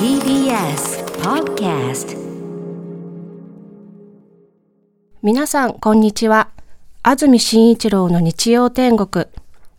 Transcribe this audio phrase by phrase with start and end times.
[0.00, 2.18] TBS Podcast
[5.22, 6.48] 皆さん、こんにちは。
[7.04, 9.26] 安住紳一郎の日曜天国、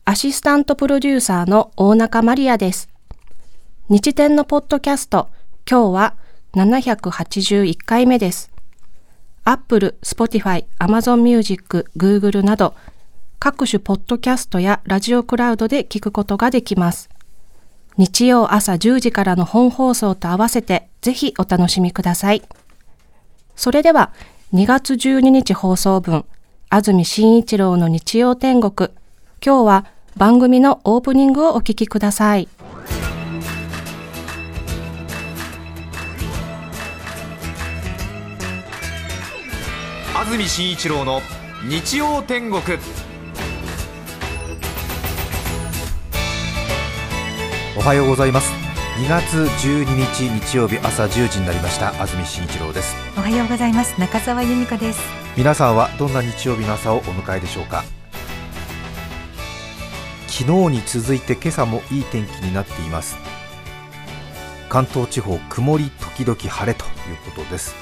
[0.06, 2.88] アシスタントプロデューサーの大中マリアです。
[3.90, 5.28] 日天のポッドキャスト、
[5.70, 6.16] 今日は
[6.54, 8.54] 781回目です。
[9.44, 12.74] Apple、Spotify、Amazon Music、Google など、
[13.38, 17.11] 各種ポッドキャストやラジオクラウドで聞くことができます。
[17.98, 22.42] 日曜朝10時からの本放送と合わせて、ぜひお楽しみください。
[23.56, 24.12] それでは、
[24.54, 26.26] 2月12日放送分、
[26.70, 28.92] 安住紳一郎の日曜天国。
[29.46, 29.86] 今日は
[30.18, 32.48] 番組のオープニングをお聞きください。
[40.16, 41.22] 安住紳一郎の
[41.68, 42.62] 日曜天国
[47.78, 48.52] おはようございます。
[48.98, 51.90] 2月12日日曜日朝10時になりました。
[52.02, 52.94] 安住紳一郎です。
[53.18, 53.98] おはようございます。
[53.98, 55.00] 中澤由美子です。
[55.38, 57.86] 皆さんはどんな日曜日の朝をお迎えでしょうか？
[60.28, 63.18] 昨日に続いて今朝もいい天気になっています。
[64.68, 66.92] 関東地方曇り時々晴れという
[67.34, 67.74] ことです。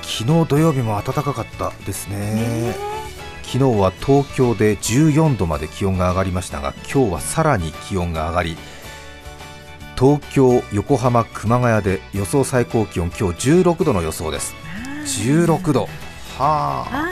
[0.00, 2.74] 昨日土曜日も暖かかったですね。
[3.42, 8.56] 昨日は東京で14度まで気温が上がりましたが今日はさらに気温が上がり
[9.98, 14.54] 東京、横浜、熊谷で予想最高気温今日16度の予想です。
[15.04, 15.88] 16度
[16.38, 17.10] はあ。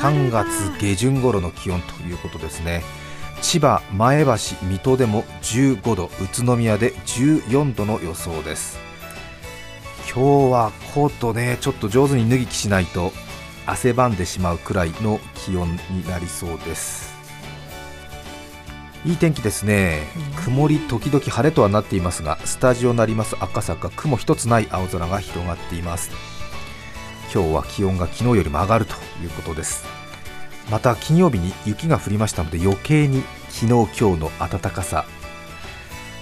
[0.00, 0.48] 3月
[0.80, 2.82] 下旬頃の気温ということですね。
[3.40, 8.84] 千葉、前橋、水戸でも15度宇都宮で14度の予想です。
[10.14, 13.10] 今日はコートねちょっと上手に脱ぎ着しないと
[13.66, 17.03] 汗ばんでしまうくらいの気温になりそうです
[19.04, 20.06] いい天気ですね。
[20.46, 23.90] 曇り時々晴れとはなっていますがスタジオになります赤坂。
[23.90, 26.10] 雲一つない青空が広がっています。
[27.32, 29.84] 今日は気温が昨日よりも上がるということです。
[30.70, 35.04] また金曜日に雪が降りましたので余計に昨日今日の暖かさ。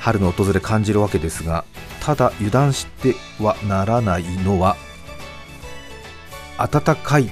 [0.01, 1.65] 春の訪れ感じるわけですが
[2.01, 4.77] ただ油断してはならないのは
[6.59, 7.31] 暖かい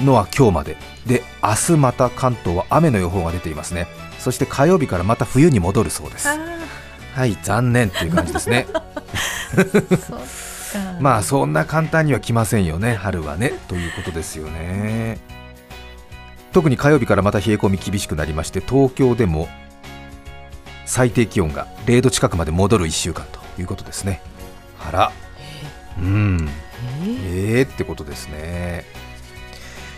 [0.00, 0.76] のは今日まで。
[1.06, 3.86] で明日また関東は雨の予報が出ていますね
[4.18, 6.28] そして火曜日からまた冬に戻るそうです。
[6.28, 8.66] はい残念っていう感じですね。
[11.00, 13.52] まあそんな簡単には来ませんよね春はね。
[13.68, 15.18] ということですよね。
[16.52, 19.48] 特に火曜日からまた冷え込み厳しくなりまして東京でも
[20.86, 24.20] 最低気温が0度近くまで戻る1週間ということですね。
[24.80, 25.12] あら。
[25.98, 26.48] うん。
[27.04, 28.84] えー、ってことですね。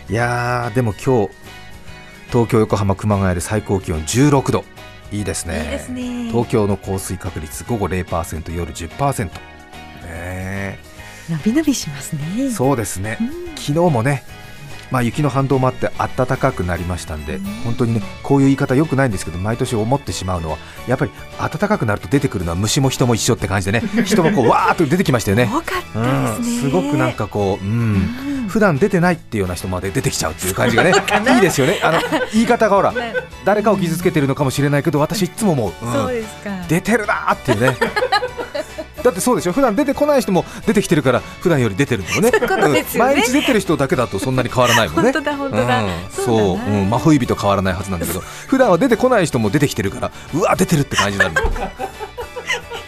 [0.09, 1.40] いやーでも今日
[2.31, 4.63] 東京、横浜、熊谷で最高気温16度。
[5.11, 5.63] いいですね。
[5.65, 6.29] いいですね。
[6.31, 9.29] 東京の降水確率午後0%夜10%
[10.05, 10.79] ね
[11.29, 12.49] 伸び伸びしますね。
[12.49, 13.17] そうですね、
[13.55, 14.23] 昨日もね
[14.91, 25.49] まあ、雪の反動もあって暖かくなりましたんで、本当にねこういう言い方よくないんですけど毎年思ってしまうのはやっぱり暖かくなると出てくるのは虫も人も一緒って感じでね人もこう わーっと出てきましたよね。
[25.49, 30.91] 多かったですね、うん、すごくなんかこう、うん、普段出てないっていうような人まで出てきちゃうっていう感じがね
[31.35, 31.79] いいですよね。
[31.81, 31.99] あの
[32.33, 32.93] 言い方がほら
[33.45, 36.49] 誰かを傷つけてるのかもしれないけど私いつも思う、うん、そうですか。
[36.67, 37.77] 出てるなーっていうね。
[39.03, 39.53] だってそうでしょ？
[39.53, 42.29] 普段出てこない人も出てきてるから普段より出てるのね。
[42.29, 42.85] ね。
[42.97, 45.11] 毎日出てる人だけだとそんなに変わらないもんね。
[45.13, 46.83] 本当だ本当だ、うん、そうう。
[46.83, 51.35] ん、真冬日と変わらないはずなんだけど普段は出てこない人も出てきてるからうわ出てるって感じになる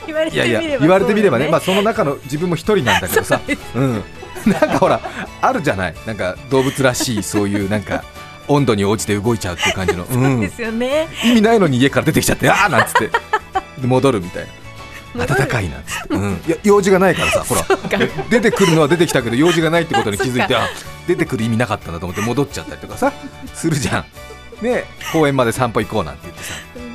[0.06, 1.48] 言われいやいや言われてみればね。
[1.48, 3.40] まあその中の自分も一人なんだけどさ。
[3.76, 4.04] うん
[4.46, 5.00] なんかほら
[5.42, 5.96] あるじゃない？
[6.06, 8.04] なんか動物らしいそういうなんか
[8.48, 13.10] 温度に応じて動いちゃうっていう感じの、そうですよね、意味ないのに家から出てきちゃってああなんつって。
[13.80, 14.48] で戻るみたい
[15.16, 15.26] な。
[15.26, 17.62] 暖かいなっつって、うん、いや用事がないからさほら。
[18.30, 20.68] 出てくるのは出てきたけど用事がないってことに 気づいてあ
[21.08, 23.14] 出てくる意味なかったなと思って戻っちゃったりとかさ
[23.54, 24.06] するじゃん。
[24.66, 26.28] ね公園まで散歩行こうなんて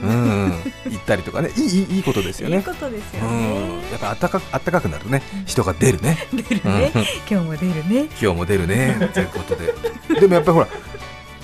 [0.02, 0.52] うん
[0.90, 1.50] 行ったりとかね。
[1.56, 2.58] いいいいことですよね。
[2.58, 3.80] いいことですようん。
[3.80, 6.18] ね、やっぱあったかあったかくなるとね人が出るね。
[6.32, 7.02] 出るね、うん。
[7.30, 8.04] 今日も出るね。
[8.04, 9.10] 今日も出るね。
[9.12, 9.74] ということで。
[10.20, 10.68] でもやっぱりほら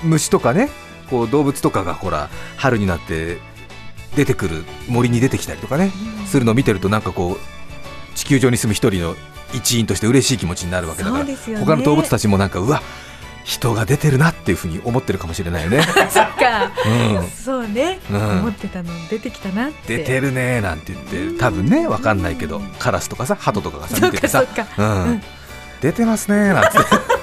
[0.02, 0.68] 虫とかね
[1.10, 3.38] こう動物とかがほら春になって
[4.16, 5.90] 出てくる森に出てきたりとかね、
[6.26, 9.16] するのを見てるとなんかこう地球上に住む一人の
[9.52, 11.36] 一員として嬉しい気持ちになるわけだから、ね。
[11.36, 12.82] 他の動物たちもなんかうわ
[13.44, 15.82] 人が出てるなっていうふうに思ってるかもしれないよね。
[16.10, 17.28] そっか、うん。
[17.28, 18.38] そうね、うん。
[18.40, 19.98] 思ってたの出てきたなって。
[19.98, 24.44] 出てるねなんて言って多分ねわかんないけどカラスとかさ鳩とかがさ見ててさ。
[25.80, 26.78] 出てますねなんて。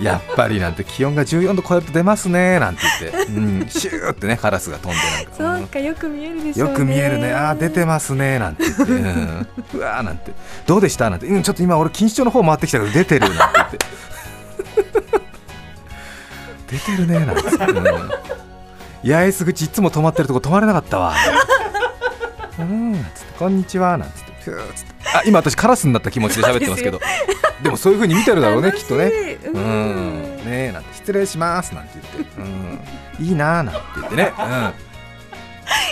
[0.00, 5.58] やっぱりなんて気温が14度超えると出ますねなんて言って、うん、シューってねカラスが飛んでなんか。
[5.58, 6.72] そうかよく見えるでしょうね。
[6.72, 10.32] よく見えるね、あー出てますねなんて言って、うん、うわーなんて、
[10.66, 13.78] どうでしたなんて、うん、ちょっと今、俺、錦糸町の方回ってきたけど、出てるなんて言って、
[16.70, 21.14] 出てるねなんて、うん、八重洲口、いつも止まってるとこ止まれなかったわ、
[22.58, 27.00] うん、つって、こんにちはなんつって、ふーっつって、あ今、私、カラスになった気持ちで喋ってますけど、
[27.62, 29.10] でもそういう風に見てるだろうね、きっとね。
[29.44, 30.22] ううん。
[30.22, 30.94] ん、ねえなんて。
[30.94, 34.32] 失礼しますなんて言って、うん、いいなーなんて言ってね、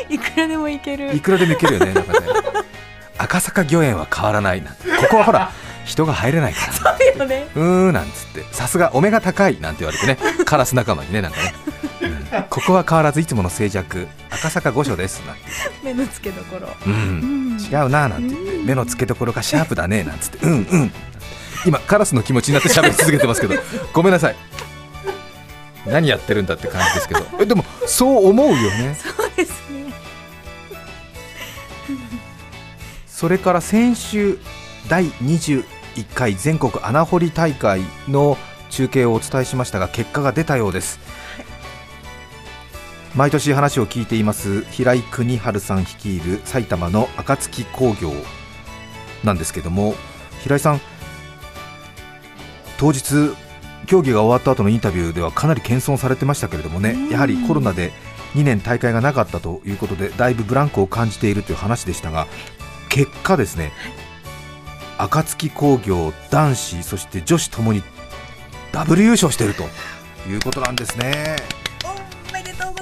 [0.09, 1.09] いくらでもいける。
[1.09, 2.27] うん、いくらでもいけるよね、なんかね。
[3.19, 4.77] 赤坂御苑は変わらないなこ
[5.11, 5.51] こはほら、
[5.89, 7.49] 人が入れないから、よね。
[7.55, 11.55] うーんなんつって、さすがお目が高いなんて言われてね、 カラス仲間にね、なんかね、
[12.03, 12.43] うん。
[12.51, 15.43] ここは変わらずいつもの静寂、赤坂御所ですなんて、
[15.83, 16.69] 目の付けどころ。
[16.87, 17.57] う、うん。
[17.57, 20.93] ん違うなーなんて言って、目の付けどころがシャープだねなんつって、うんうん、
[21.67, 23.55] 今、カラスの気持ちになって喋り続けてますけど、
[23.93, 24.37] ごめんなさい。
[25.87, 28.95] 何やってるんだって感じですけど、えでもそう思うよね。
[28.95, 29.93] そうですね。
[33.07, 34.39] それから先週
[34.89, 35.07] 第
[35.95, 38.37] 21回全国穴掘り大会の
[38.71, 40.99] 中継をお伝えしましたが結果が出たようです。
[43.15, 48.13] 毎年話を聞いています平井邦治さん率いる埼玉の暁工業
[49.25, 49.95] なんですけども
[50.43, 50.81] 平井さん
[52.79, 53.35] 当日
[53.87, 57.09] 競技が終わった後のインタビューではかなり謙遜されてましたけれどもねうん。
[57.09, 57.93] やはりコロナで
[58.35, 62.29] 2年大会がなかったということでだいぶブランクを感じているという話でしたが
[62.89, 63.73] 結果ですね
[64.99, 67.83] 暁工業男子そして女子ともに
[68.73, 69.63] ダブル優勝していると
[70.29, 71.37] いうことなんですね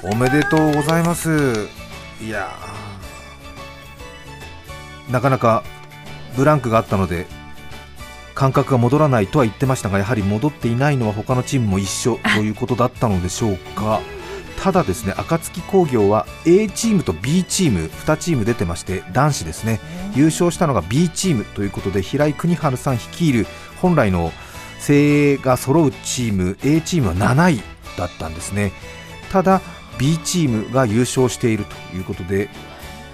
[0.03, 1.67] おめでとうございます
[2.21, 2.55] いや
[5.09, 5.63] なかなか
[6.35, 7.25] ブランクがあったので
[8.35, 14.01] 感覚が戻らないとは言ってましたがやはり戻っていないのは他のチームも一緒ということだったのでしょうか
[14.57, 19.79] ただですね暁工業は A チームと B チーム2チーム出てまして男子ですね。
[20.15, 23.45] 優勝したのが B チームということで平井邦治さん率いる
[23.81, 24.31] 本来の
[24.79, 27.61] 精鋭が揃うチーム A チームは7位
[27.97, 28.71] だったんですね。
[29.31, 29.61] ただ
[29.97, 32.49] B チームが優勝しているということで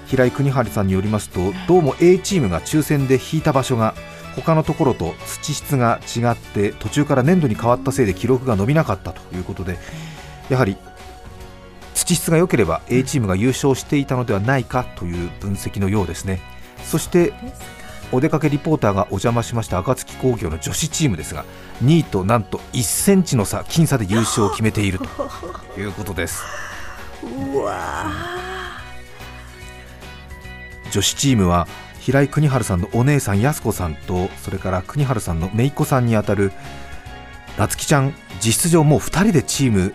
[0.08, 3.96] 平井邦治さんによりますとどうも A チームが抽選で引いた場所が
[4.36, 9.78] 他のところと土質が違って途中から粘土に変わったせいで記録が伸びなかったということで
[10.50, 10.78] やはり
[12.04, 16.42] 土質が良ければ A チームが優勝していたのではないかという分析のようですね。
[16.84, 17.34] そして
[18.12, 21.46] お出かけリポーターがお邪魔しました暁工業の女子チームですが
[21.84, 26.44] 2位となんと1センチの差僅差で優勝を決めているということです。
[27.24, 28.12] うわ
[30.92, 31.68] 女子チームは
[32.02, 36.52] 平井邦治さんのお姉さん安子さんとそれから邦治さんの姪っ子さんにあたる
[37.58, 39.94] 夏希ちゃん実質上もう2人でチーム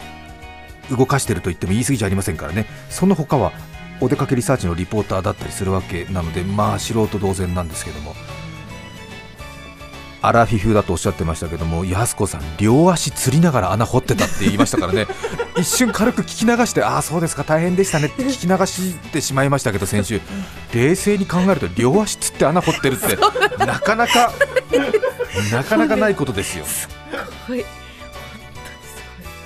[0.90, 2.66] 動かしてると言っても言い過ぎじゃありませんからね。
[2.90, 3.52] その他は
[4.00, 8.14] お出かけリサーチのリポーターだったりするわけなのでまあ素人同然なんですけども。
[10.20, 15.06] アラフィフだとおっしゃってましたけども安子さん両足つりながら穴掘ってたって言いましたからね。
[15.56, 20.20] 一瞬軽く聞き流してああそうですか大変でしたねって聞き流してしまいましたけど先週。
[20.72, 23.16] 冷静に考えると両足つって穴掘ってるって
[23.64, 24.32] なかなか
[25.52, 26.64] なかなかないことですよ。
[26.66, 26.88] ねす
[27.48, 27.60] ごい。
[27.60, 27.64] え。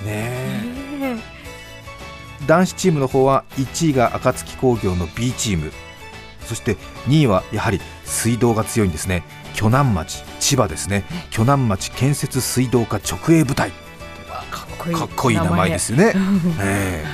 [0.05, 0.62] ね
[2.47, 5.71] 男子チームの方は1位が暁工業の B チーム。
[6.41, 6.75] そして
[7.07, 9.23] 2位はやはり水道が強いんですね。
[9.53, 11.05] 鋸南町千葉ですね。
[11.31, 13.71] 鋸南町建設水道課直営部隊。
[14.91, 15.69] かっこいい名前。
[15.69, 16.13] ですよね、
[16.59, 17.07] ええ。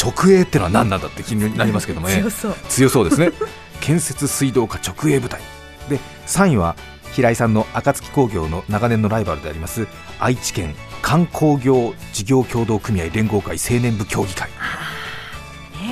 [0.00, 2.14] 直営ってのは何なんだって気になりますけどもね。
[2.22, 2.56] 強そう。
[2.68, 3.32] 強そうですね。
[3.80, 5.40] 建設水道課直営部隊。
[5.88, 6.76] で3位は
[7.12, 9.86] 平井さんの暁工業の長年のライバルであります
[10.18, 10.74] 愛知県
[11.06, 14.48] 観光業事業協同組合連合会青年部協議会。
[14.50, 14.56] ね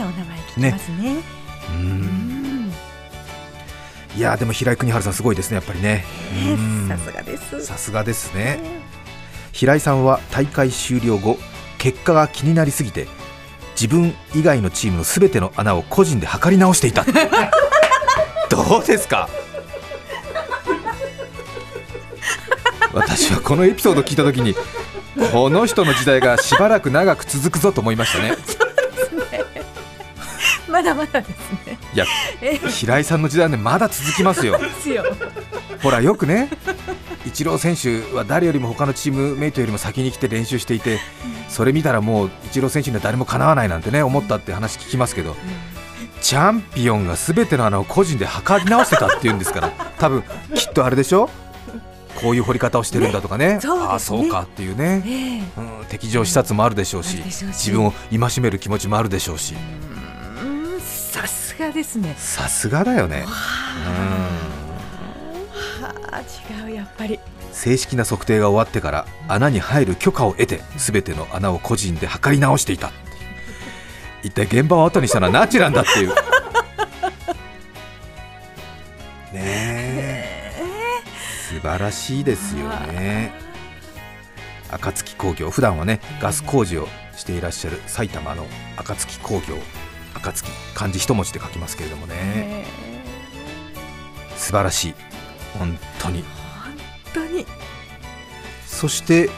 [0.03, 1.23] お名前聞きますね。
[1.71, 2.67] ううん。
[2.67, 2.73] ん。
[4.17, 6.05] いやーでも平井邦治さんすごいですねやっぱりね。
[6.49, 6.89] うん。
[6.89, 7.65] さすがです。
[7.65, 8.59] さすがですね。
[9.53, 11.39] 平井さんは大会終了後
[11.79, 13.07] 結果が気になりすぎて
[13.81, 17.05] 自分以外のチームのすべての穴を個人で測り直していた。
[18.51, 19.29] どうですか？
[22.93, 24.57] 私はこのエピソードを聞いたときに
[25.33, 28.37] この人の時代がしばらく長く続くぞと思いましたね。
[30.69, 31.79] まだまだですね。
[31.95, 32.05] いや
[32.41, 34.59] え平井さんの時代はねまだ続きますよ。
[34.59, 35.05] ですよ。
[35.83, 36.49] ほらよくね、
[37.27, 40.99] イチロー選手は誰よりも他のチームメイトよりも先に来て練習していて、
[41.49, 45.37] それ見たらもうイチロー選手には誰もかなわないなんてね思ったって話聞きますけど、
[46.21, 51.31] チャンピオンがすべての穴を個人で測り直してたっていうんですから、多分きっとあれでしょ、
[52.21, 53.55] こういう掘り方をしてるんだとかね。
[53.55, 53.85] ねそね。
[53.85, 55.61] ああそうかっていうね、ええ。
[55.61, 57.17] うん、適情視察もあるでしょうし。
[57.25, 59.55] 自分を戒める気持ちもあるでしょうし。
[59.55, 59.85] うん
[60.81, 62.15] さすがですね。
[62.19, 64.31] さすがだよね、うん、は
[66.11, 67.21] あ違うやっぱり。
[67.53, 72.91] 正式な測定が終わってから穴に入る許可を得て全ての穴を個人で測り直していた。
[74.25, 76.09] 一体現場を後にしたのはナチュランだっていう。
[79.33, 79.74] ねえ。
[79.74, 79.74] 素
[81.65, 83.33] 晴らしいですよね。
[84.71, 85.51] 暁工業。
[85.51, 89.57] 普段はねガス工事をしていらっしゃる埼玉の暁工業
[90.15, 92.15] 暁漢字一文字で書きますけれどもね。
[92.17, 92.65] え。
[94.37, 94.95] 素晴らしい。
[95.59, 96.23] 本当に。
[96.23, 96.77] 本
[97.15, 97.47] 当に。
[98.67, 99.31] そして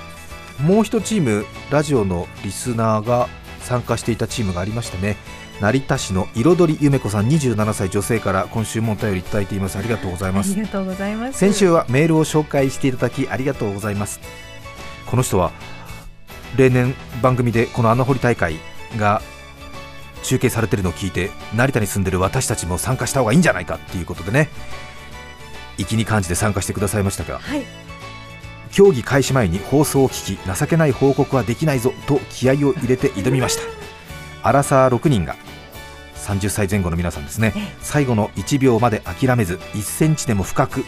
[0.61, 3.29] もう一チームラジオのリスナーが
[3.61, 5.17] 参加していたチームがありましてね
[5.61, 9.79] 成田市の彩りゆめ子さん27歳女性から今週もお便りいただいています。
[9.79, 10.53] ありがとうございます。
[10.53, 11.39] ありがとうございます。
[11.39, 14.21] 先週はメールを紹介していただきありがとうございます。
[15.07, 15.53] この人は
[16.57, 18.57] 例年番組でこの穴掘り大会
[18.99, 19.23] が
[20.23, 24.51] 中継されているのを聞いて成田に住んでる私たちも参加した方がいいんじゃないかっていうことでね。
[25.79, 27.65] 粋に感じて参加してくださいましたがはい。
[28.73, 33.63] 競技開始前に放送を聞き情けない報告はできないぞと気合を入れて挑みました。
[34.43, 35.35] アラサー6人が
[36.17, 37.53] 30歳前後の皆さんですね。
[37.57, 37.77] ええ。
[37.81, 40.85] 最後の1秒まで諦めず1センチでも深く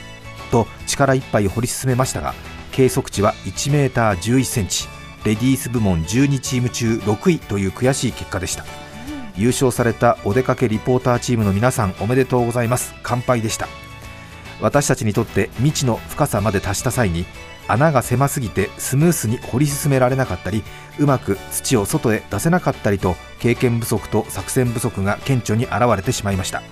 [0.50, 2.34] と力いっぱい掘り進めましたが
[2.72, 4.88] 計測値は1メーター11センチ。
[5.24, 8.64] レディース部門12チーム中6位という悔しい結果でした。
[9.36, 12.94] 優勝されたお出かけリポーターチームの皆さんおめでとうございます。
[13.02, 13.68] 乾杯でした。
[14.60, 17.26] 私たちにとって未知の深さまで達した際に
[17.68, 20.64] 穴が狭すぎてスムースに掘り進められなかったり
[20.98, 26.62] うまく土を外へ出せなかったりと経験不足と作戦不足が顕著に現れてしまいました。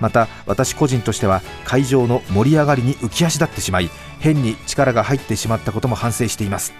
[0.00, 6.72] また私個人としては会場の盛り上がりに浮き足立ってしまい変に力が入ってしまったことも反省しています。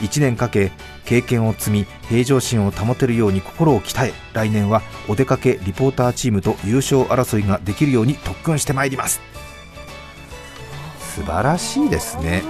[0.00, 0.72] 1年かけ
[1.04, 9.20] 経験を積み平常心を保てるように心を鍛え来年はお出かけリポーターチームと優勝争いができるように特訓してまいります。
[11.14, 12.42] 素晴らしいですね。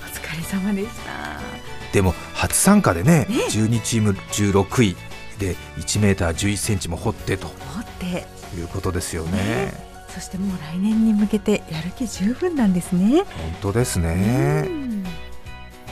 [0.00, 1.92] お疲れ様でした。
[1.92, 3.44] でも初参加でねね。
[3.50, 4.96] 12チーム中6位
[5.38, 7.46] で1メーター11センチも掘ってと。
[7.46, 8.26] 持って、
[8.56, 9.32] いうことですよね。
[9.32, 9.92] ね。
[10.08, 13.22] そしてもう来年に向けてやる気十分なんですね。
[13.22, 13.26] 本
[13.60, 14.64] 当ですね。
[14.66, 15.04] うん。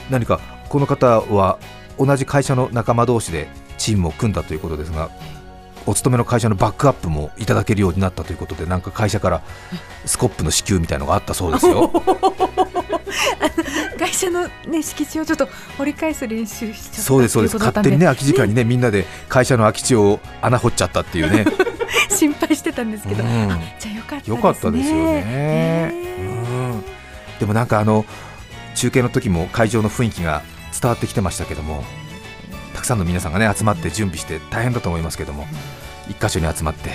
[0.09, 1.59] 何かこの方は
[1.97, 3.47] 同じ会社の仲間同士で
[3.77, 5.09] チームを組んだということですが
[5.85, 9.41] お勤めの会社のバックアップもいただけるようになったということでなんか会社から
[10.05, 11.91] スコップの支給みたいのがあったそうですよ。
[13.97, 15.47] 会社のね敷地をちょっと
[15.77, 17.57] 掘り返す練習しちゃったそうですそうです。
[17.57, 18.63] 勝手にね空き時間にね。
[18.63, 21.45] みんなで会社の空き地を穴掘っちゃったっていうね。
[22.09, 23.51] 心配してたんですけど、うん。
[23.51, 24.35] あじゃあよかったですね。
[24.35, 25.93] よかったですよね、ね。
[26.19, 26.83] うん、
[27.39, 28.05] でもなんかあの
[28.75, 30.41] 中継の時も会場の雰囲気が
[30.79, 31.83] 伝わってきてましたけども
[32.81, 35.45] たくさんの皆さんがね集まって準備して大変だと思いますけども
[36.09, 36.89] 一箇所に集まって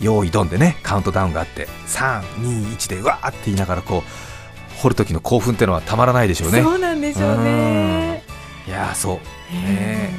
[0.00, 6.62] 用意ドンでねカウントダウンがあって321でうわーって言いながらこう掘る時の興奮ってのはたまらないでしょうね。
[6.62, 8.22] そうなんでしょうね。
[8.68, 9.16] いやーそう。
[9.50, 10.10] へ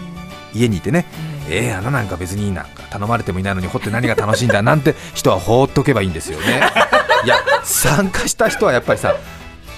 [0.54, 1.06] 家にいてね
[1.50, 6.62] ええー、穴なんか別になんか頼まれてもいないのに掘って何が楽しいんだなんて人は放っとけばいいんですよね。
[7.24, 9.16] いや参加した人はやっぱりさ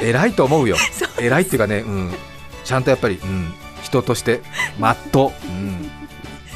[0.01, 0.77] 偉いと思うよ。
[1.19, 2.13] 偉いっていうかね、うん、
[2.63, 4.41] ちゃんとやっぱり、うん、人として
[4.79, 5.89] まっとう、うん、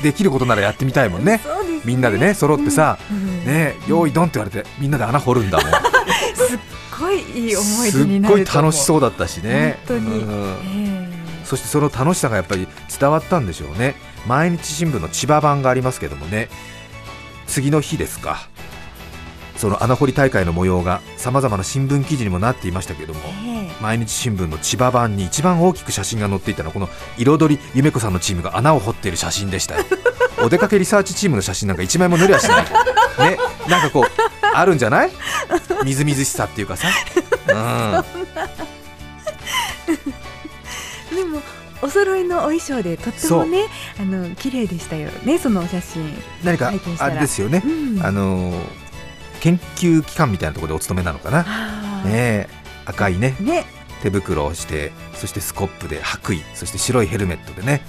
[0.01, 1.39] できることならやってみたいもんね。
[1.43, 3.45] そうですみんなでね揃ってさ、うん。
[3.45, 5.71] ね用意ドンって言われてみんなで穴掘るんだもん。
[6.35, 6.59] すっ
[6.99, 8.71] ごいいい思いす出にっごいなると思う。
[8.71, 9.79] 楽しそうだったしね。
[9.87, 10.19] 本当に。
[10.19, 10.57] うん。
[10.65, 11.45] え。
[11.45, 12.67] そしてその楽しさがやっぱり
[12.99, 13.95] 伝わったんでしょうね。
[14.27, 16.49] 毎日新聞の千葉版がありますけどもね。
[17.47, 18.47] 次の日ですか
[19.61, 23.71] その穴掘り大会の模様がさまざまな新聞記事にもなっていましたけどもええ。
[23.79, 26.89] 毎日新聞の千葉版に一番大きく写真が載っていたのはこの
[27.19, 29.85] 彩りゆめ子さんのチームが穴を掘っている写真でしたよ。
[30.43, 32.65] お出かけリサーチチームの写真なんか一枚も塗りゃしない。
[33.29, 33.37] ね
[33.69, 34.05] なんかこう
[34.55, 35.11] あるんじゃない？
[35.85, 36.87] みずみずしさっていうかさ、
[37.47, 37.55] うん、
[41.15, 41.39] でも
[41.83, 43.67] お揃いのお衣装でとってもね
[43.99, 46.17] あの綺麗でしたよねそのお写真。
[46.43, 47.61] 何かあれですよね。
[47.63, 48.03] うん。
[48.03, 48.55] あのー
[49.41, 51.43] 研究機関みたいなところでお勤めなのかな、
[52.03, 52.49] ねえ。
[52.85, 53.35] 赤いね。
[53.39, 53.65] ね。
[54.01, 57.83] 手袋をしてそしてスコップで白衣そして白いヘルメットでね、ね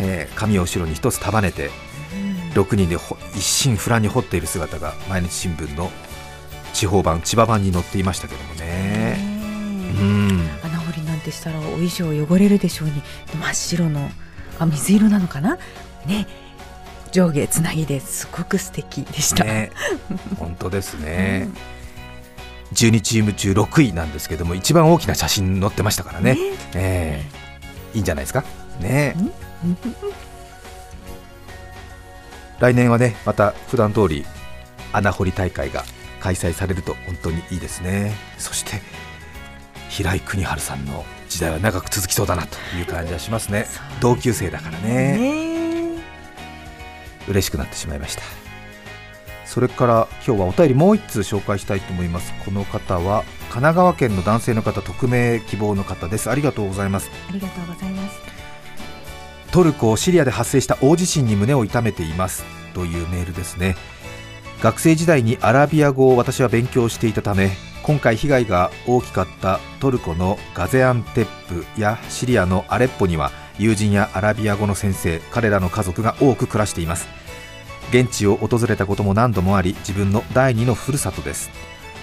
[0.00, 0.28] え。
[0.28, 0.28] え。
[0.32, 1.70] ー髪を後ろに一つ束ねて
[2.14, 2.62] うん。
[2.62, 5.90] 6人でほ一心不乱に掘っている姿が毎日新聞の
[6.72, 9.18] 地方版千葉版に載っていましたけどもね。
[10.00, 10.48] うん。
[10.62, 13.02] 穴掘りなんてしたらお衣装汚れるでしょうに。
[13.40, 14.10] 真っ白の
[14.58, 15.58] あ水色なのかな。
[16.06, 16.26] ね
[17.10, 19.44] 上下つなぎですごく素敵でした。
[19.44, 19.70] ね。
[20.38, 21.48] 本当ですね、
[22.74, 26.36] 12チーム中6位なんですけども一番大きな写真載ってましたからね、
[26.74, 28.44] えーいいんじゃないですか？
[28.80, 29.16] ね。
[32.60, 34.24] 来年はねまた普段通り
[34.92, 35.82] 穴掘り大会が
[36.20, 38.14] 開催されると本当にいいですね。
[38.38, 38.80] そして
[39.88, 43.66] 平井邦治さんの時代は長く続きそうだなという感じはしますね。
[44.00, 45.18] 同級生だからね。
[45.18, 45.49] ね
[47.30, 48.22] 嬉しくなってしまいました。
[49.46, 52.32] それから今日はお便りもう1通紹介したいと思います。
[52.44, 56.30] この方は神奈川県の男性の方匿名希望の方です。
[56.30, 57.10] ありがとうございます。
[57.28, 58.20] ありがとうございます。
[59.50, 62.44] トルコシリアで発生した大地震に胸を痛めています。
[62.74, 63.76] というメールですね。
[64.62, 67.50] 学生時代にアラビア語を私は勉強していたため
[67.82, 77.08] 今回被害が大きかったトルコのガゼアンテップやシリアのアレッポには友人やアラビア語の先生彼らの家族が多く暮らしています
[77.90, 81.50] 現地を訪れたことも何度もあり自分の第二のふるさとです。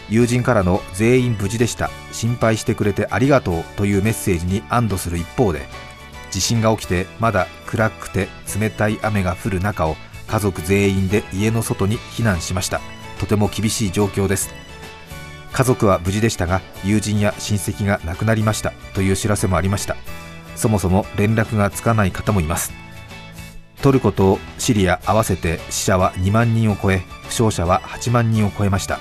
[0.09, 1.89] 友人からの全員無事でした。
[2.11, 5.67] 心配してくれてありがとうというメッセージに安堵する一方で
[6.31, 8.27] 地震が起きてまだ暗くて
[8.59, 9.95] 冷たい雨が降る中を
[10.27, 12.81] 家族全員で家の外に避難しました。
[13.19, 14.49] とても厳しい状況です。
[15.53, 19.95] 家族は無事でしたが友人や親戚が亡くなりましたという知らせもありました。
[20.55, 22.86] そもそも連絡がつかない方もいます。
[23.81, 28.99] トルコとシリア合わせて死者は2万人を超え負傷者は8万人を超えました。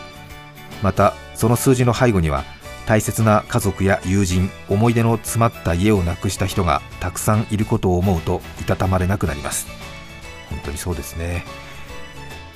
[0.83, 2.45] またその数字の背後には
[2.87, 9.66] 大切な家族や友人思い出の詰まった家をなくした人がたくさんいることを思うといたたまれなくなります。
[10.50, 11.45] 本当にそうですね。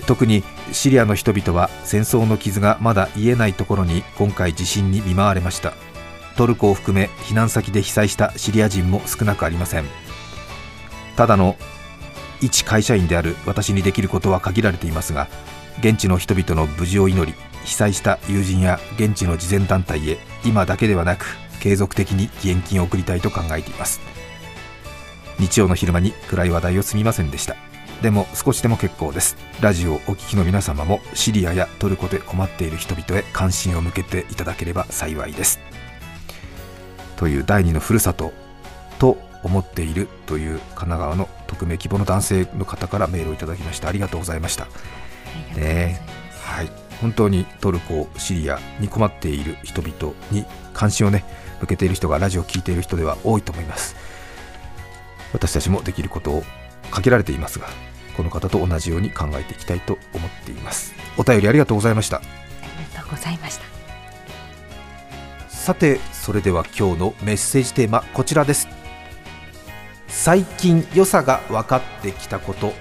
[0.07, 5.73] 特にシリアの人々は戦争の傷がまだ癒えないところに今回地震に見舞われました。
[6.37, 9.85] トルコを含め避難先で被災したシリア人も少なくありません。
[11.17, 11.57] ただの
[12.41, 15.29] 一会社員である私にできることは限られていますが
[15.81, 21.27] 現地の人々の無事を祈り被災した友人や現地の慈善団体へ今だけではなく
[21.61, 24.01] 継続的に義援金を送りたいと考えています。
[25.39, 27.57] 日曜の昼間に暗い話題をすみませんでした。
[28.03, 29.37] でも少しでも結構です。
[29.61, 35.61] ラジオをお聞きの皆様もシリアやトルコで困っている人々へ関心を向けていただければ幸いです。
[37.17, 38.33] という第二のふるさと
[38.99, 43.89] と思っているという神奈川の匿名希望の男性の方からメールをいただきました。
[43.89, 44.67] ありがとうございました。
[45.57, 46.01] ね
[46.43, 46.71] はい。
[47.01, 51.25] 本当にトルコシリアに困っている人々に関心をね
[51.61, 53.97] 向けている人がラジオを聞いている人では多いと思います。
[55.33, 56.43] 私たちもできることを
[56.91, 57.69] 限られていますが
[58.17, 60.95] この方と同じように考えていきたいと思っています。
[61.17, 62.19] お便りありがとうございました。
[62.19, 63.65] ありがとうございました。
[65.49, 68.80] さてそれでは今日のメッセージテーマこちらです
[70.11, 72.73] 最近良さが分かってきたこと。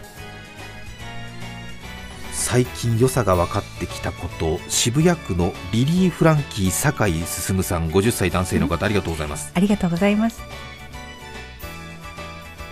[2.32, 4.60] 最近良さが分かってきたこと。
[4.68, 9.52] 渋谷区のリリー・フランキー酒井進さん50歳男性の方ありがとうございます。
[9.54, 10.42] ありがとうございます。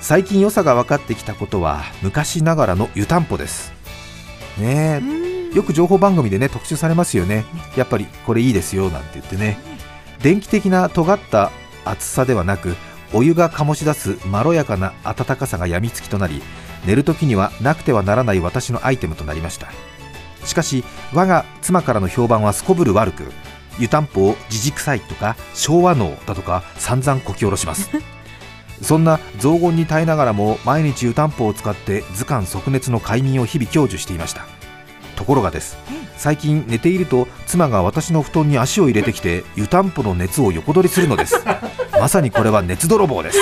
[0.02, 3.72] 最近良さが分かってきたことは昔ながらの湯たんぽです。
[4.58, 5.02] ね
[5.54, 5.56] え。
[5.56, 7.46] よく情報番組でね特集されますよね。
[7.76, 9.60] やっぱりこれいいですよなんて言ってね。
[10.22, 11.52] 電気的な尖った
[11.86, 12.76] 厚さではなく
[13.14, 16.42] お湯が醸し出すまろやかな温かさがやみつきとなり
[16.86, 19.68] 寝る時にはなくてはならない私のアイテムとなりました。
[20.48, 23.26] しかし我が妻からの評判はすこぶる悪く
[23.78, 27.90] 湯たんぽをじじくさいとか昭和能だとか散々こき下ろします
[28.82, 34.46] そんな雑言に耐えながらも毎日湯たんぽを使って図鑑即熱の快眠を日々享受していました
[35.16, 35.78] ところがです。
[36.18, 41.36] 最近寝ていると妻が私の布団に足を入れてきて湯たんぽの熱を横取りするのです。
[42.00, 43.40] まさにこれは熱泥棒です。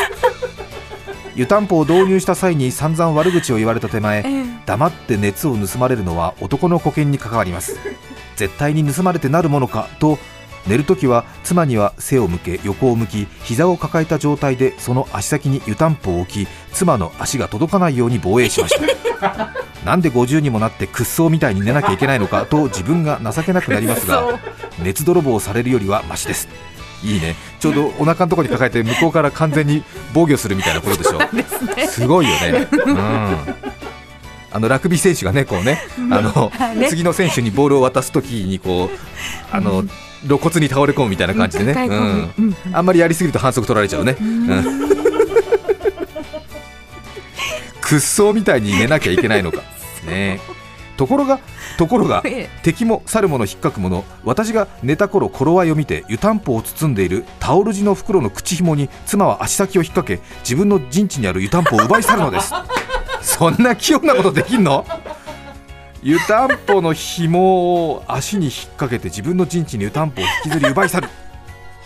[1.36, 4.24] 湯たんぽを導入した際に散々悪口を言われた手前
[4.66, 7.78] 黙って熱を盗まれるのは男の保険に関わります。
[8.36, 10.20] 絶対に盗まれてなるものかと
[10.68, 18.76] 寝るときは妻には背を向け横を向き膝を抱えた状態でその足先に湯たんぽを置き妻の足が届かないように防衛しまし
[19.20, 19.54] た
[19.86, 24.40] なんで50にもなって屈葬みたいに寝なきゃいけないのかと自分が情けなくなりますが
[24.84, 26.50] 熱泥棒されるよりはマシです。
[27.04, 27.36] いいね。
[27.60, 31.20] ちょうどお腹のところに抱えて向こうから完全に防御するみたいなことでしょ。
[31.88, 32.98] すごいよね、うん、
[34.52, 38.90] あのラグビー選手がねこうねあのね次の選手にボールを渡すときにこう
[39.52, 39.84] あの
[40.26, 42.56] 露骨に倒れ込むみたいな感じでね、うん。
[42.74, 44.90] あんまりやりすぎると反則取られちゃうね、うん。
[47.82, 49.62] 屈葬みたいに寝なきゃいけないのか
[50.06, 50.40] ね。
[50.98, 51.40] ところが
[51.78, 52.50] ところが ええ。
[52.64, 62.54] 敵も去る者引っかく者私が寝た頃頃合いを見て湯たんぽを包んでいるタオル地の袋の口紐に妻は足先を引っ掛け自分の陣地にある湯たんぽを奪い去るのです。
[63.22, 64.86] そんな器用なことできんの？
[66.02, 71.10] 湯たんぽの紐を足に引っ掛けて自分の陣地に湯たんぽを引きずり奪い去る。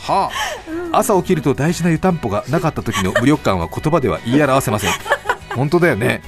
[0.01, 0.29] は
[0.91, 4.91] あ、朝起きると大事な湯たんぽがなかった時の無力感は言葉では言い表せません。
[5.55, 6.21] 本当だよね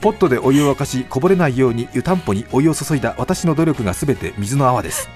[0.00, 5.08] ポットでお湯を沸かしこぼれないように湯たんぽにお湯を注いだ私の努力がすべて水の泡です。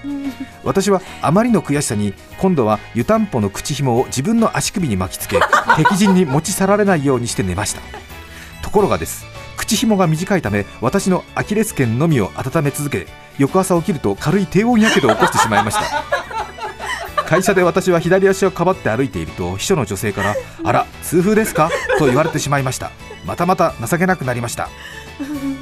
[0.63, 5.39] 私はあまりの悔しさに今度は湯たんぽの口紐を自分の足首に巻きつけ
[5.77, 7.81] 敵陣に持ち去られないようにして寝ました。
[8.61, 9.25] ところがです。
[9.57, 13.05] 口紐が短いため私のアキレス腱のみを温め続け
[13.37, 16.03] 翌朝起きると軽い低温やけどを起こしてしまいました。
[17.25, 20.35] 会社で私は左足をかばって歩いていると秘書の女性から
[20.65, 22.89] 「あら痛風ですか?」と言われてしまいました
[23.25, 24.69] またまた情けなくなりました。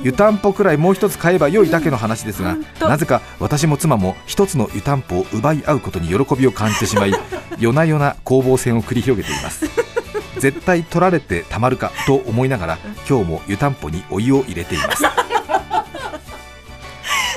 [0.03, 2.87] 湯たんぽくらいもう一つ買えば良いだけの話ですが当。
[2.89, 7.13] なぜか私も妻も一つの湯たんぽを奪い合うことに喜びを感じてしまい
[7.59, 9.65] 夜な夜な攻防戦を繰り広げています。
[10.39, 12.77] 絶対取られてたまるかと思いながら
[13.09, 15.03] 今日も湯たんぽにお湯を入れています。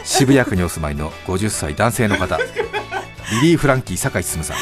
[0.05, 2.45] 渋谷区にお住まいの50歳男性の方リ
[3.43, 4.57] リー・フランキー酒井進さん。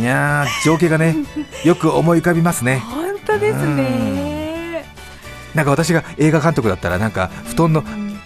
[0.00, 1.14] いやー情景がね
[1.64, 2.78] よく思い浮かびますね。
[2.78, 2.99] 本
[3.34, 4.84] 当ですね。
[5.54, 7.84] なんか私が映画監督だったらなんか布団の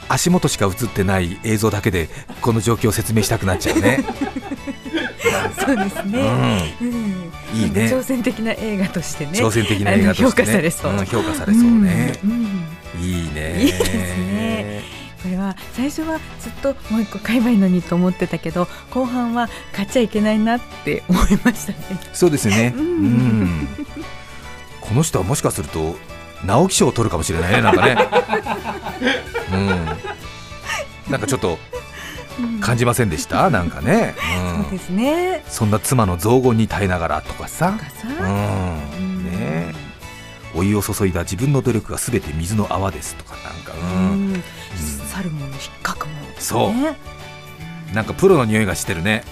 [0.09, 2.09] 足元しか映ってない映像だけで
[2.43, 4.05] この状況を説明したくなっちゃうね、
[5.59, 6.21] そうですうね、
[6.81, 7.59] ん、うん。
[7.59, 7.87] いいね。
[7.87, 10.93] 挑戦的な映画としてね挑戦的な映画として、ね、評価されそう。
[10.93, 12.64] ん評価されそうね、うんうん
[13.03, 13.62] いいね。
[13.62, 13.85] いいです
[14.19, 14.83] ね。
[15.23, 21.79] これは最初はずっともう一個買えばいいのにと思ってたけど後半は買っちゃいけないなって思いましたね。
[22.12, 22.75] そうですよね。
[22.77, 22.87] ううん
[23.45, 23.69] ん
[24.88, 25.97] この人はもしかすると
[26.44, 27.97] 直木賞を取るかもしれないねなんかね。
[29.53, 29.87] うん。
[31.11, 31.59] なんかちょっと
[32.61, 33.49] 感じませんでした？
[33.51, 34.14] なんかね、
[34.57, 34.62] うん。
[34.64, 35.44] そうですね。
[35.49, 37.75] そんな妻の雑言に耐えながらとかさ。
[40.57, 44.33] お湯を注いだ自分の努力がすべて水の泡ですとかなんか、ううん。
[44.35, 44.42] ん。
[45.09, 47.94] 去るもの引っかくもそう。
[47.94, 49.25] なんかプロの匂いがしてるね。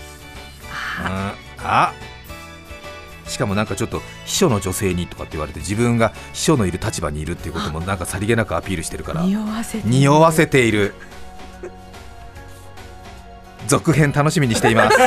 [1.04, 1.32] うん。
[1.64, 1.92] あ。
[1.92, 2.21] し
[3.42, 9.22] かもなんかちょっと秘書の女性にとかって言われて自分が秘書のいる立場にいるっていうこともなんかさりげなくアピールしてるから。
[9.22, 10.94] 匂わせて匂わせている。
[13.66, 14.98] 続編楽しみにしています。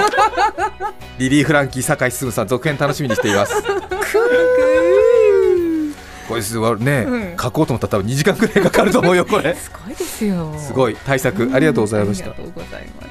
[1.17, 3.63] リリー・フランキー酒井進さん続編楽しみにしています。
[6.27, 13.07] これすごいね、うん書こうと思ったら多分2時間くらいかかると思うよこれすごいですよすごい対策ありがとうございましたありがとうございます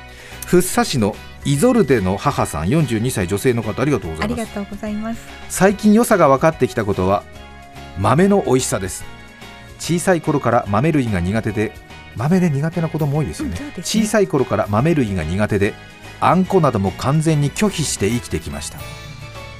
[0.46, 4.40] 福生市のイゾルデの母さん42歳女性の方ありがとうございます。
[4.40, 5.20] ありがとうございます。
[5.50, 7.22] 最近良さが分かってきたことは
[7.98, 9.04] 豆の美味しさです。
[9.78, 11.72] 小さい頃から豆類が苦手で
[12.16, 13.72] 豆で苦手な子供多いですよね,、うんね。
[13.82, 15.74] 小さい頃から豆類が苦手で
[16.20, 18.78] あんこなども完全に拒否して生きてきました。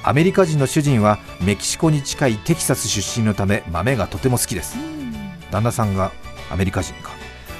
[0.03, 4.77] アメリカ人の主人はメキシコに近いテキサス出身のため豆がとても好きです。
[5.51, 6.11] 旦那さんが
[6.49, 7.11] アメリカ人か。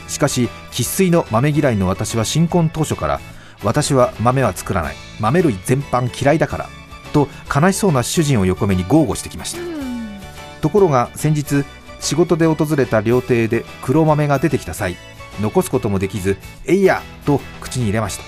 [0.08, 3.20] しかし生粋の豆嫌いの私は新婚当初から
[3.63, 4.96] 私は豆は作らない。
[5.20, 6.70] 豆類全般嫌いだから。
[7.13, 9.60] と悲しそうな主人を横目に豪語してきました。
[10.62, 11.63] ところが先日
[12.00, 14.98] 仕事で訪れた料亭で黒豆が出てきた際
[15.39, 18.24] 残すこともできず「えいや!」と口に入れました。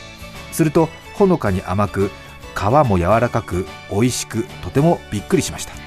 [0.54, 2.12] するとほのかに甘く
[2.56, 5.87] 皮も柔らかく美味しくとてもびっくりしました。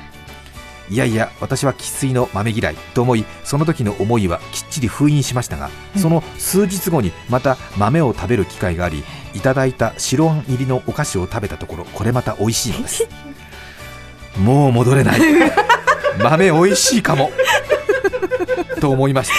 [0.90, 13.08] いやいや私は生粋の豆嫌いと思いその時の思いはきっちり封印しましたが、その数日後にまた豆を食べる機会がありいただいた白あん入りのお菓子を食べたところこれまた美味しいのです。
[14.36, 15.20] もう戻れない。
[16.20, 17.30] 豆美味しいかも。
[18.80, 19.36] と思いました。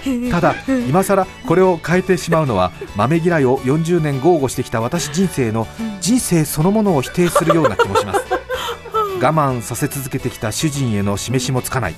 [0.30, 0.54] ただ
[0.88, 5.66] 今更これを変えてしまうのは豆嫌いを40年豪語してきた私人生の
[6.00, 8.23] 人生そのものを否定するような気もします
[9.24, 11.94] 我慢させ続けてきた主人への示しもつかない。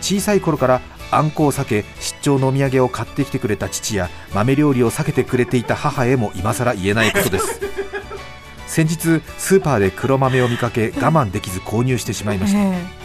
[0.00, 0.80] 小さい頃から
[1.12, 7.60] あんこを避け出張のお土産を買ってきてくれた父や豆料理を避けてくれていた母へも今更言えないことです。
[8.66, 12.58] 先日スーパーで黒豆を見かけ我慢できず購入してしまいました。
[12.58, 13.04] え。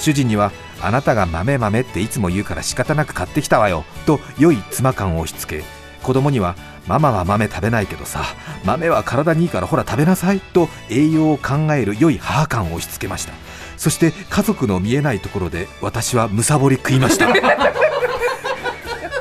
[0.00, 0.50] 主人には
[0.82, 5.64] あなたが豆豆っていつも言うから仕方なく買ってきたわよと良い妻感を押し付け
[6.02, 8.24] 子供にはママは豆食べないけどさ
[8.64, 13.32] 豆は体にいいからほら食べなさいと栄養を考える良い母感を押し付けました。
[13.76, 17.28] そして家族の見えないところで私はむさぼり食いました。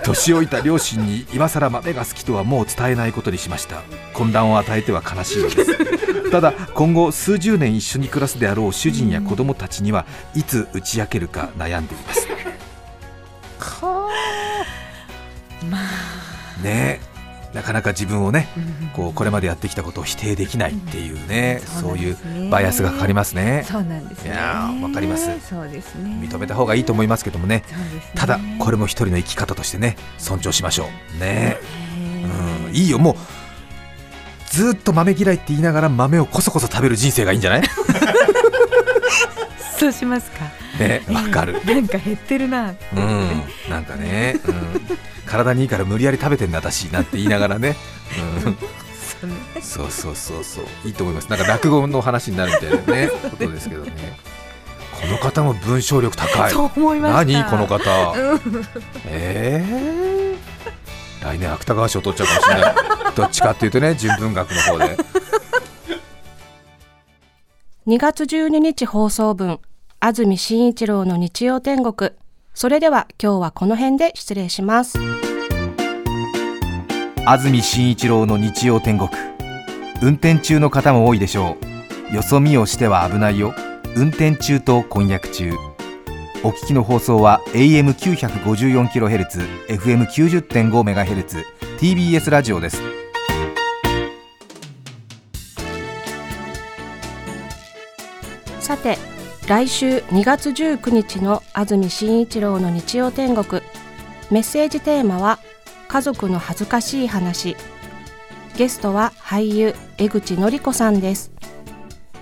[0.03, 3.81] 年老いた両親に今更豆が好きとはもう伝えないことにしました。
[4.13, 6.29] 混乱を与えては悲しいのです。
[6.29, 12.27] ただ今後数十年一緒に暮らすであろう主人や子供たちにはいつ打ち明けるか悩んでいます。
[15.69, 16.99] まあね
[17.53, 18.47] なかなか自分をね
[18.95, 22.17] こうこれまでやってきたことを否定できないっていうね、うんそういう
[22.49, 23.63] バイアスがかかりますね。
[23.67, 24.31] そうなんですね。
[24.31, 25.27] いやーわかります。
[25.47, 26.17] そうですね。
[26.21, 27.57] 認めた方がいいと思いますけどもね。
[27.57, 27.63] ね。
[28.15, 30.87] ただこれも一人の生き方としてね尊重しましょ
[31.17, 31.19] う。
[31.19, 31.57] ね、
[32.67, 33.15] うん、いいよもう
[34.49, 37.63] ずーっと豆嫌いって言いながら豆をこそこそ食べる人生がいいんじゃない？
[39.79, 40.37] そうしますか
[40.79, 41.63] ねわかる。
[41.65, 42.71] なんか減ってるな。
[42.71, 47.75] うんなんかね、うん、体にいいから無理やり食べてんだ私なんて言いながらね、
[48.45, 48.57] うん、
[49.61, 50.65] そうねそうそうそう。
[50.85, 51.29] いいと思います。
[51.29, 53.91] なんか落語の話になるみたいなねことですけどね。
[55.01, 56.51] この方も文章力高い。
[56.51, 57.25] そう思いました。
[57.25, 58.11] 何この方。
[58.11, 58.41] うん。
[59.05, 62.75] えー、来年芥川賞取っちゃうかもしれない。
[63.15, 64.97] どっちかっていうとね純文学の方で。
[67.85, 69.59] 2月12日放送分
[70.05, 72.11] 安住紳一郎の日曜天国。
[72.53, 74.99] それでは今日はこの辺で失礼します。
[77.25, 79.09] 安住紳一郎の日曜天国。
[80.01, 81.55] 運転中の方も多いでしょ
[82.11, 82.15] う。
[82.15, 83.53] よそ見をしては危ないよ。
[83.95, 85.53] 運転中と婚約中。
[86.43, 91.45] お聞きの放送は AM954kHz FM90.5MHz
[91.79, 92.81] TBS ラジオです。
[98.59, 99.12] さて
[99.47, 103.61] 来週2月19日の安住紳一郎の日曜天国。
[104.31, 105.37] メッセージテーマは
[105.89, 107.57] 家族の恥ずかしい話。
[108.55, 111.33] ゲストは俳優江口のり子さんです。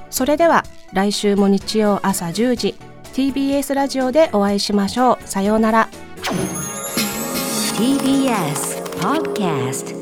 [0.09, 2.75] それでは来週も日曜朝10時
[3.13, 5.27] TBS ラジオでお会いしましょう。
[5.27, 5.89] さようなら。
[7.77, 10.00] TBS Podcast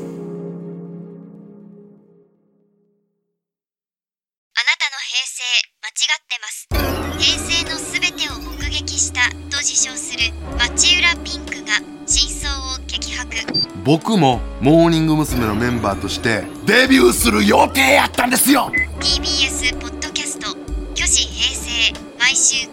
[13.90, 15.44] 僕もモーニング娘。
[15.44, 20.56] のメンバーとしてデビューする予定やったんですよ TBS ポッドキャスト
[20.94, 22.69] 「巨子平成」毎週